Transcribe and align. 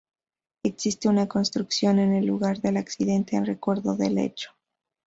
Existe 0.63 1.09
una 1.09 1.27
construcción 1.27 1.99
el 1.99 2.13
el 2.15 2.25
lugar 2.25 2.59
del 2.59 2.77
accidente 2.77 3.35
en 3.35 3.45
recuerdo 3.45 3.95
del 3.95 4.17
hecho. 4.17 4.49